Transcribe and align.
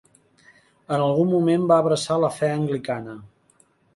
En 0.95 1.03
algun 1.07 1.29
moment 1.33 1.67
va 1.71 1.77
abraçar 1.83 2.19
la 2.23 2.31
fe 2.39 2.51
anglicana. 2.53 3.17